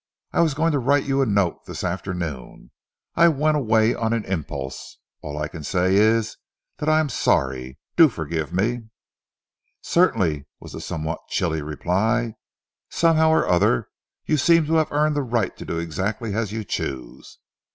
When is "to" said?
0.71-0.79, 14.65-14.73, 15.57-15.65